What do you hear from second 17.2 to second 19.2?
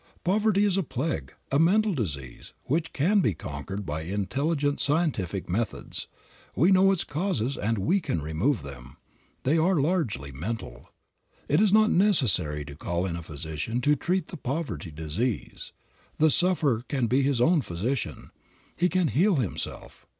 his own physician. He can